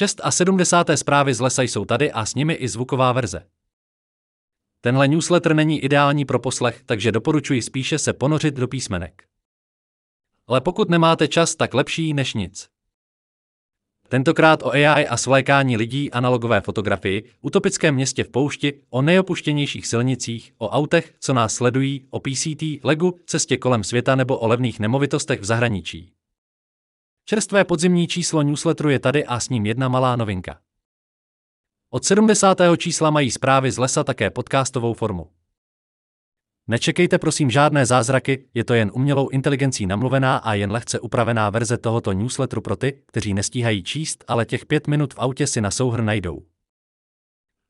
6 0.00 0.20
a 0.22 0.30
70. 0.30 0.86
zprávy 0.94 1.34
z 1.34 1.40
lesa 1.40 1.62
jsou 1.62 1.84
tady 1.84 2.12
a 2.12 2.26
s 2.26 2.34
nimi 2.34 2.54
i 2.54 2.68
zvuková 2.68 3.12
verze. 3.12 3.46
Tenhle 4.80 5.08
newsletter 5.08 5.54
není 5.54 5.80
ideální 5.80 6.24
pro 6.24 6.38
poslech, 6.38 6.82
takže 6.86 7.12
doporučuji 7.12 7.62
spíše 7.62 7.98
se 7.98 8.12
ponořit 8.12 8.54
do 8.54 8.68
písmenek. 8.68 9.24
Ale 10.46 10.60
pokud 10.60 10.90
nemáte 10.90 11.28
čas, 11.28 11.54
tak 11.54 11.74
lepší 11.74 12.14
než 12.14 12.34
nic. 12.34 12.68
Tentokrát 14.08 14.62
o 14.62 14.70
AI 14.70 15.06
a 15.06 15.16
svlékání 15.16 15.76
lidí 15.76 16.10
analogové 16.10 16.60
fotografii, 16.60 17.30
utopickém 17.40 17.94
městě 17.94 18.24
v 18.24 18.30
poušti, 18.30 18.82
o 18.90 19.02
nejopuštěnějších 19.02 19.86
silnicích, 19.86 20.52
o 20.58 20.68
autech, 20.68 21.14
co 21.20 21.34
nás 21.34 21.54
sledují, 21.54 22.06
o 22.10 22.20
PCT, 22.20 22.62
legu, 22.84 23.18
cestě 23.26 23.56
kolem 23.56 23.84
světa 23.84 24.14
nebo 24.14 24.38
o 24.38 24.48
levných 24.48 24.80
nemovitostech 24.80 25.40
v 25.40 25.44
zahraničí. 25.44 26.12
Čerstvé 27.30 27.64
podzimní 27.64 28.08
číslo 28.08 28.42
newsletteru 28.42 28.88
je 28.88 28.98
tady 28.98 29.24
a 29.24 29.40
s 29.40 29.48
ním 29.48 29.66
jedna 29.66 29.88
malá 29.88 30.16
novinka. 30.16 30.58
Od 31.90 32.04
70. 32.04 32.58
čísla 32.76 33.10
mají 33.10 33.30
zprávy 33.30 33.70
z 33.70 33.78
lesa 33.78 34.04
také 34.04 34.30
podcastovou 34.30 34.94
formu. 34.94 35.30
Nečekejte 36.68 37.18
prosím 37.18 37.50
žádné 37.50 37.86
zázraky, 37.86 38.48
je 38.54 38.64
to 38.64 38.74
jen 38.74 38.90
umělou 38.94 39.28
inteligencí 39.28 39.86
namluvená 39.86 40.36
a 40.36 40.54
jen 40.54 40.72
lehce 40.72 41.00
upravená 41.00 41.50
verze 41.50 41.78
tohoto 41.78 42.12
newsletteru 42.12 42.62
pro 42.62 42.76
ty, 42.76 43.02
kteří 43.06 43.34
nestíhají 43.34 43.82
číst, 43.82 44.24
ale 44.28 44.46
těch 44.46 44.66
pět 44.66 44.86
minut 44.86 45.14
v 45.14 45.18
autě 45.18 45.46
si 45.46 45.60
na 45.60 45.70
souhr 45.70 46.02
najdou. 46.02 46.42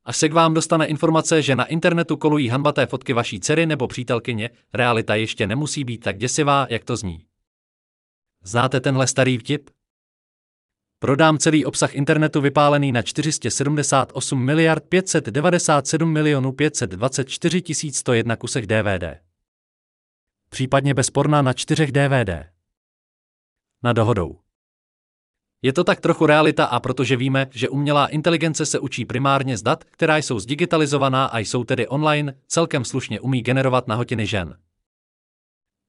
Až 0.04 0.16
se 0.16 0.28
k 0.28 0.32
vám 0.32 0.54
dostane 0.54 0.86
informace, 0.86 1.42
že 1.42 1.56
na 1.56 1.64
internetu 1.64 2.16
kolují 2.16 2.48
hanbaté 2.48 2.86
fotky 2.86 3.12
vaší 3.12 3.40
dcery 3.40 3.66
nebo 3.66 3.88
přítelkyně, 3.88 4.50
realita 4.74 5.14
ještě 5.14 5.46
nemusí 5.46 5.84
být 5.84 5.98
tak 5.98 6.18
děsivá, 6.18 6.66
jak 6.70 6.84
to 6.84 6.96
zní. 6.96 7.29
Znáte 8.44 8.80
tenhle 8.80 9.06
starý 9.06 9.38
vtip? 9.38 9.70
Prodám 10.98 11.38
celý 11.38 11.64
obsah 11.64 11.94
internetu 11.94 12.40
vypálený 12.40 12.92
na 12.92 13.02
478 13.02 14.44
miliard 14.44 14.84
597 14.88 16.12
milionů 16.12 16.52
524 16.52 17.62
101 17.92 18.36
kusech 18.36 18.66
DVD. 18.66 19.04
Případně 20.48 20.94
bez 20.94 21.10
porna 21.10 21.42
na 21.42 21.52
čtyřech 21.52 21.92
DVD. 21.92 22.30
Na 23.82 23.92
dohodou. 23.92 24.38
Je 25.62 25.72
to 25.72 25.84
tak 25.84 26.00
trochu 26.00 26.26
realita 26.26 26.64
a 26.64 26.80
protože 26.80 27.16
víme, 27.16 27.46
že 27.50 27.68
umělá 27.68 28.06
inteligence 28.06 28.66
se 28.66 28.78
učí 28.78 29.04
primárně 29.04 29.56
z 29.56 29.62
dat, 29.62 29.84
která 29.84 30.16
jsou 30.16 30.38
zdigitalizovaná 30.38 31.26
a 31.26 31.38
jsou 31.38 31.64
tedy 31.64 31.88
online, 31.88 32.34
celkem 32.46 32.84
slušně 32.84 33.20
umí 33.20 33.42
generovat 33.42 33.88
nahotiny 33.88 34.26
žen. 34.26 34.56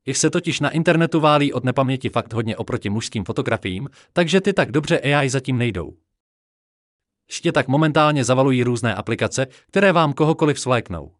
Jich 0.06 0.18
se 0.18 0.30
totiž 0.30 0.60
na 0.60 0.70
internetu 0.70 1.20
válí 1.20 1.54
od 1.54 1.64
nepaměti 1.64 2.10
fakt 2.10 2.34
hodně 2.34 2.58
oproti 2.58 2.90
mužským 2.90 3.26
fotografiím, 3.26 3.90
takže 4.14 4.42
ty 4.42 4.54
tak 4.54 4.72
dobře 4.72 5.00
AI 5.00 5.30
zatím 5.30 5.58
nejdou. 5.58 5.94
Ještě 7.30 7.52
tak 7.52 7.68
momentálně 7.68 8.24
zavalují 8.24 8.64
různé 8.64 8.96
aplikace, 8.96 9.48
které 9.68 9.92
vám 9.92 10.14
kohokoliv 10.14 10.60
svléknou. 10.60 11.12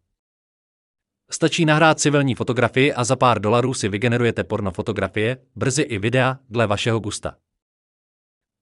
Stačí 1.30 1.64
nahrát 1.64 2.00
civilní 2.00 2.34
fotografii 2.34 2.92
a 2.92 3.04
za 3.04 3.16
pár 3.16 3.40
dolarů 3.40 3.74
si 3.74 3.88
vygenerujete 3.88 4.44
porno 4.44 4.70
fotografie, 4.70 5.36
brzy 5.56 5.82
i 5.82 5.98
videa, 5.98 6.38
dle 6.50 6.66
vašeho 6.66 7.00
gusta. 7.00 7.36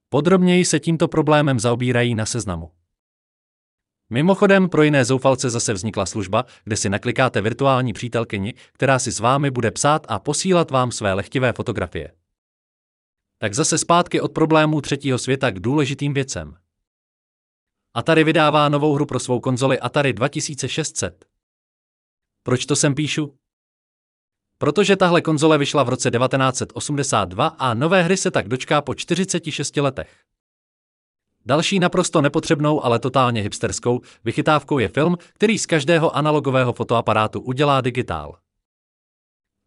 Podrobněji 0.08 0.64
se 0.64 0.80
tímto 0.80 1.08
problémem 1.08 1.60
zaobírají 1.60 2.14
na 2.14 2.26
seznamu. 2.26 2.70
Mimochodem, 4.12 4.68
pro 4.68 4.82
jiné 4.82 5.04
zoufalce 5.04 5.50
zase 5.50 5.72
vznikla 5.72 6.06
služba, 6.06 6.44
kde 6.64 6.76
si 6.76 6.88
naklikáte 6.88 7.40
virtuální 7.40 7.92
přítelkyni, 7.92 8.54
která 8.72 8.98
si 8.98 9.12
s 9.12 9.20
vámi 9.20 9.50
bude 9.50 9.70
psát 9.70 10.06
a 10.08 10.18
posílat 10.18 10.70
vám 10.70 10.92
své 10.92 11.12
lehtivé 11.12 11.52
fotografie. 11.52 12.12
Tak 13.38 13.54
zase 13.54 13.78
zpátky 13.78 14.20
od 14.20 14.32
problémů 14.32 14.80
třetího 14.80 15.18
světa 15.18 15.50
k 15.50 15.60
důležitým 15.60 16.14
věcem. 16.14 16.56
Atari 17.94 18.24
vydává 18.24 18.68
novou 18.68 18.94
hru 18.94 19.06
pro 19.06 19.18
svou 19.18 19.40
konzoli 19.40 19.80
Atari 19.80 20.12
2600. 20.12 21.24
Proč 22.42 22.66
to 22.66 22.76
sem 22.76 22.94
píšu? 22.94 23.34
Protože 24.58 24.96
tahle 24.96 25.22
konzole 25.22 25.58
vyšla 25.58 25.82
v 25.82 25.88
roce 25.88 26.10
1982 26.10 27.46
a 27.46 27.74
nové 27.74 28.02
hry 28.02 28.16
se 28.16 28.30
tak 28.30 28.48
dočká 28.48 28.82
po 28.82 28.94
46 28.94 29.76
letech. 29.76 30.29
Další 31.46 31.78
naprosto 31.78 32.20
nepotřebnou, 32.22 32.84
ale 32.84 32.98
totálně 32.98 33.42
hipsterskou 33.42 34.00
vychytávkou 34.24 34.78
je 34.78 34.88
film, 34.88 35.16
který 35.34 35.58
z 35.58 35.66
každého 35.66 36.16
analogového 36.16 36.72
fotoaparátu 36.72 37.40
udělá 37.40 37.80
digitál. 37.80 38.38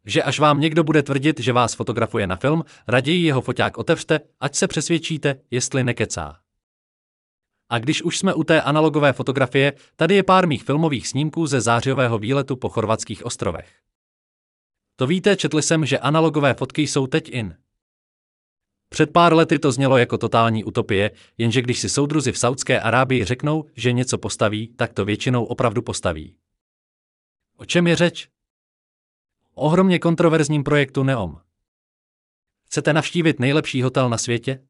Že 0.06 0.23
až 0.23 0.39
vám 0.39 0.59
někdo 0.59 0.84
bude 0.84 1.03
tvrdit, 1.03 1.39
že 1.39 1.53
vás 1.53 1.73
fotografuje 1.73 2.28
na 2.28 2.35
film, 2.35 2.63
raději 2.88 3.25
jeho 3.25 3.41
foťák 3.41 3.78
otevřte, 3.78 4.19
ať 4.39 4.56
se 4.56 4.67
přesvědčíte, 4.67 5.35
jestli 5.51 5.84
nekecá. 5.84 6.38
A 7.69 7.79
když 7.79 8.01
už 8.01 8.17
jsme 8.17 8.34
u 8.34 8.44
té 8.44 8.61
analogové 8.61 9.13
fotografie, 9.13 9.73
tady 9.95 10.16
je 10.16 10.23
pár 10.23 10.47
mých 10.47 10.63
filmových 10.63 11.07
snímků 11.07 11.47
ze 11.47 11.61
zářijového 11.61 12.17
výletu 12.17 12.55
po 12.55 12.69
chorvatských 12.69 13.25
ostrovech. 13.25 13.69
To 14.95 15.07
víte, 15.07 15.35
četli 15.35 15.61
jsem, 15.61 15.85
že 15.85 16.00
analogové 16.00 16.53
fotky 16.53 16.81
jsou 16.81 17.07
teď 17.07 17.29
in. 17.29 17.55
Před 18.93 19.11
pár 19.11 19.33
lety 19.33 19.59
to 19.59 19.71
znělo 19.71 19.97
jako 19.97 20.17
totální 20.17 20.63
utopie, 20.63 21.11
jenže 21.37 21.61
když 21.61 21.79
si 21.79 21.89
soudruzi 21.89 22.31
v 22.31 22.37
Saudské 22.37 22.81
Arábii 22.81 23.25
řeknou, 23.25 23.65
že 23.75 23.91
něco 23.91 24.17
postaví, 24.17 24.67
tak 24.67 24.93
to 24.93 25.05
většinou 25.05 25.45
opravdu 25.45 25.81
postaví. 25.81 26.35
O 27.57 27.65
čem 27.65 27.87
je 27.87 27.95
řeč? 27.95 28.29
O 29.53 29.61
ohromně 29.61 29.99
kontroverzním 29.99 30.63
projektu 30.63 31.03
Neom. 31.03 31.41
Chcete 32.65 32.93
navštívit 32.93 33.39
nejlepší 33.39 33.81
hotel 33.81 34.09
na 34.09 34.17
světě? 34.17 34.67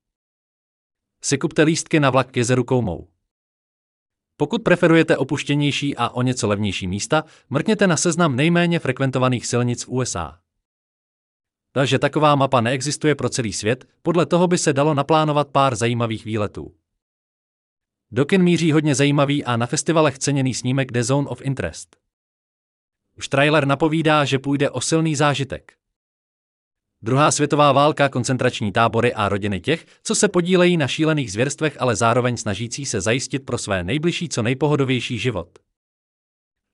Si 1.22 1.38
kupte 1.38 1.63
lístky 1.63 2.00
na 2.00 2.09
vlak 2.09 2.31
k 2.31 2.38
jezeru 2.38 2.63
Koumou. 2.63 3.07
Pokud 4.38 4.63
preferujete 4.63 5.17
opuštěnější 5.17 5.95
a 5.97 6.09
o 6.09 6.22
něco 6.22 6.47
levnější 6.47 6.88
místa, 6.88 7.23
mrkněte 7.50 7.88
na 7.88 7.97
seznam 7.97 8.35
nejméně 8.35 8.79
frekventovaných 8.79 9.45
silnic 9.45 9.84
v 9.84 9.90
USA. 9.90 10.43
Takže 11.75 12.00
taková 12.00 12.35
mapa 12.35 12.61
neexistuje 12.61 13.16
pro 13.16 13.29
celý 13.29 13.53
svět, 13.53 13.85
podle 14.01 14.25
toho 14.25 14.47
by 14.47 14.57
se 14.57 14.73
dalo 14.73 14.94
naplánovat 14.94 15.47
pár 15.47 15.75
zajímavých 15.75 16.25
výletů. 16.25 16.75
Do 18.11 18.25
kin 18.25 18.44
míří 18.44 18.72
hodně 18.72 18.95
zajímavý 18.95 19.44
a 19.44 19.57
na 19.57 19.66
festivalech 19.66 20.19
ceněný 20.19 20.53
snímek 20.53 20.91
The 20.91 21.01
Zone 21.01 21.28
of 21.28 21.41
Interest. 21.41 21.97
Už 23.17 23.28
trailer 23.28 23.67
napovídá, 23.67 24.25
že 24.25 24.39
půjde 24.39 24.69
o 24.69 24.81
silný 24.81 25.16
zážitek. 25.16 25.73
Druhá 27.01 27.31
světová 27.31 27.72
válka, 27.72 28.09
koncentrační 28.09 28.72
tábory 28.72 29.13
a 29.13 29.29
rodiny 29.29 29.61
těch, 29.61 29.85
co 30.03 30.16
se 30.16 30.28
podílejí 30.28 30.78
na 30.78 30.88
šílených 30.88 31.31
zvěrstvech, 31.31 31.81
ale 31.81 31.95
zároveň 31.95 32.38
snažící 32.38 32.85
se 32.85 33.01
zajistit 33.01 33.40
pro 33.40 33.57
své 33.57 33.84
nejbližší 33.84 34.29
co 34.29 34.41
nejpohodovější 34.41 35.19
život. 35.19 35.59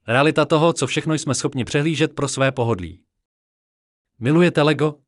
Realita 0.07 0.45
toho, 0.45 0.73
co 0.73 0.87
všechno 0.87 1.13
jsme 1.13 1.35
schopni 1.35 1.66
přehlížet 1.66 2.16
pro 2.16 2.27
své 2.27 2.51
pohodlí. 2.51 3.01
Milujete 4.22 4.62
Lego? 4.62 5.00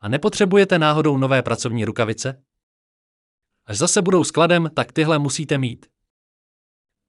A 0.00 0.08
nepotřebujete 0.08 0.78
náhodou 0.78 1.16
nové 1.16 1.42
pracovní 1.42 1.84
rukavice? 1.84 2.44
Až 3.64 3.78
zase 3.78 4.02
budou 4.02 4.24
skladem, 4.24 4.70
tak 4.74 4.92
tyhle 4.92 5.18
musíte 5.18 5.58
mít. 5.58 5.86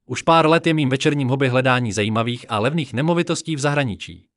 Už 0.05 0.21
pár 0.21 0.49
let 0.49 0.67
je 0.67 0.73
mým 0.73 0.89
večerním 0.89 1.27
hobby 1.27 1.49
hledání 1.49 1.91
zajímavých 1.91 2.45
a 2.49 2.59
levných 2.59 2.93
nemovitostí 2.93 3.55
v 3.55 3.59
zahraničí. 3.59 4.29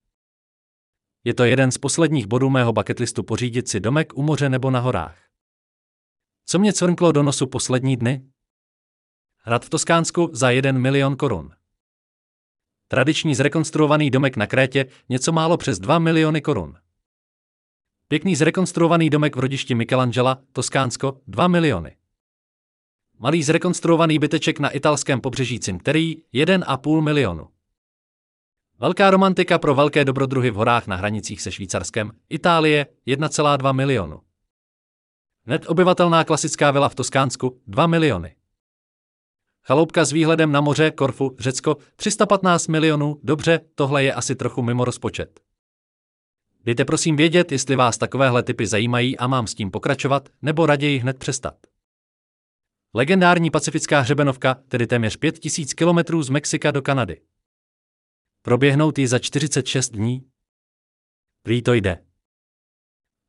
Je 1.24 1.34
to 1.34 1.44
jeden 1.44 1.70
z 1.70 1.78
posledních 1.78 2.26
bodů 2.26 2.50
mého 2.50 2.72
bucketlistu 2.72 3.22
pořídit 3.22 3.68
si 3.68 3.80
domek 3.80 4.12
u 4.14 4.22
moře 4.22 4.48
nebo 4.48 4.70
na 4.70 4.80
horách. 4.80 5.18
Co 6.46 6.58
mě 6.58 6.72
cvrnklo 6.72 7.12
do 7.12 7.22
nosu 7.22 7.46
poslední 7.46 7.96
dny? 7.96 8.30
Hrad 9.36 9.64
v 9.64 9.70
Toskánsku 9.70 10.30
za 10.32 10.50
1 10.50 10.72
milion 10.72 11.16
korun. 11.16 11.59
Tradiční 12.92 13.34
zrekonstruovaný 13.34 14.10
domek 14.10 14.36
na 14.36 14.46
Krétě 14.46 14.86
něco 15.08 15.32
málo 15.32 15.56
přes 15.56 15.78
2 15.78 15.98
miliony 15.98 16.40
korun. 16.40 16.76
Pěkný 18.08 18.36
zrekonstruovaný 18.36 19.10
domek 19.10 19.36
v 19.36 19.38
rodišti 19.38 19.74
Michelangela, 19.74 20.38
Toskánsko, 20.52 21.20
2 21.26 21.48
miliony. 21.48 21.96
Malý 23.18 23.42
zrekonstruovaný 23.42 24.18
byteček 24.18 24.60
na 24.60 24.70
italském 24.70 25.20
pobřeží 25.20 25.60
Cinterii, 25.60 26.24
1,5 26.34 27.00
milionu. 27.00 27.48
Velká 28.78 29.10
romantika 29.10 29.58
pro 29.58 29.74
velké 29.74 30.04
dobrodruhy 30.04 30.50
v 30.50 30.54
horách 30.54 30.86
na 30.86 30.96
hranicích 30.96 31.42
se 31.42 31.52
Švýcarskem, 31.52 32.12
Itálie, 32.28 32.86
1,2 33.06 33.72
milionu. 33.72 34.20
Net 35.46 35.66
obyvatelná 35.66 36.24
klasická 36.24 36.70
vila 36.70 36.88
v 36.88 36.94
Toskánsku, 36.94 37.60
2 37.66 37.86
miliony. 37.86 38.39
Chaloupka 39.62 40.04
s 40.04 40.12
výhledem 40.12 40.52
na 40.52 40.60
moře, 40.60 40.90
Korfu, 40.90 41.36
Řecko, 41.38 41.76
315 41.96 42.68
milionů, 42.68 43.20
dobře, 43.22 43.60
tohle 43.74 44.04
je 44.04 44.14
asi 44.14 44.34
trochu 44.34 44.62
mimo 44.62 44.84
rozpočet. 44.84 45.40
Dejte 46.64 46.84
prosím 46.84 47.16
vědět, 47.16 47.52
jestli 47.52 47.76
vás 47.76 47.98
takovéhle 47.98 48.42
typy 48.42 48.66
zajímají 48.66 49.18
a 49.18 49.26
mám 49.26 49.46
s 49.46 49.54
tím 49.54 49.70
pokračovat, 49.70 50.28
nebo 50.42 50.66
raději 50.66 50.98
hned 50.98 51.18
přestat. 51.18 51.54
Legendární 52.94 53.50
pacifická 53.50 54.00
hřebenovka, 54.00 54.54
tedy 54.54 54.86
téměř 54.86 55.16
5000 55.16 55.74
km 55.74 56.22
z 56.22 56.28
Mexika 56.28 56.70
do 56.70 56.82
Kanady. 56.82 57.20
Proběhnout 58.42 58.98
ji 58.98 59.08
za 59.08 59.18
46 59.18 59.90
dní? 59.90 60.26
Prý 61.42 61.62
to 61.62 61.74
jde. 61.74 62.04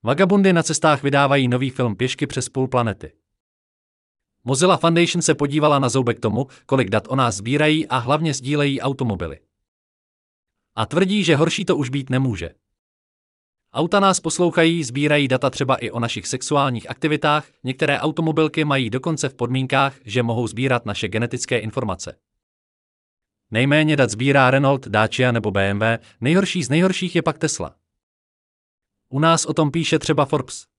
Vagabundy 0.04 0.54
na 0.54 0.64
cestách 0.64 1.04
vydávají 1.04 1.48
nový 1.48 1.70
film 1.70 1.96
Pěšky 1.96 2.28
přes 2.28 2.50
půl 2.50 2.68
planety. 2.68 3.14
Mozilla 4.44 4.78
Foundation 4.78 5.22
se 5.22 5.36
podívala 5.36 5.80
na 5.80 5.90
zoubek 5.90 6.20
tomu, 6.20 6.48
kolik 6.66 6.90
dat 6.90 7.04
o 7.08 7.16
nás 7.16 7.36
sbírají 7.36 7.88
a 7.88 7.98
hlavně 7.98 8.34
sdílejí 8.34 8.82
automobily. 8.82 9.40
A 10.76 10.86
tvrdí, 10.86 11.24
že 11.24 11.36
horší 11.36 11.66
to 11.66 11.78
už 11.78 11.90
být 11.90 12.10
nemůže. 12.10 12.50
Auta 13.74 14.00
nás 14.00 14.20
poslouchají, 14.20 14.84
sbírají 14.84 15.28
data 15.28 15.50
třeba 15.50 15.76
i 15.76 15.92
o 15.92 16.00
našich 16.00 16.28
sexuálních 16.28 16.90
aktivitách, 16.90 17.48
některé 17.64 18.00
automobilky 18.00 18.66
mají 18.66 18.90
dokonce 18.90 19.30
v 19.30 19.34
podmínkách, 19.34 19.96
že 20.06 20.24
mohou 20.24 20.48
sbírat 20.48 20.86
naše 20.86 21.08
genetické 21.08 21.60
informace. 21.60 22.16
Nejméně 23.52 23.96
dat 23.96 24.10
sbírá 24.10 24.52
Renault, 24.52 24.88
Dacia 24.88 25.32
nebo 25.32 25.52
BMW, 25.52 25.84
nejhorší 26.22 26.64
z 26.64 26.70
nejhorších 26.70 27.16
je 27.16 27.22
pak 27.22 27.38
Tesla. 27.38 27.76
U 29.10 29.20
nás 29.20 29.46
o 29.46 29.54
tom 29.54 29.72
píše 29.72 30.00
třeba 30.00 30.26
Forbes. 30.26 30.71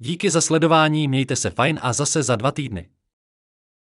Díky 0.00 0.30
za 0.30 0.40
sledování, 0.40 1.08
mějte 1.08 1.36
se 1.36 1.50
fajn 1.50 1.78
a 1.82 1.92
zase 1.92 2.22
za 2.22 2.36
dva 2.36 2.52
týdny. 2.52 2.88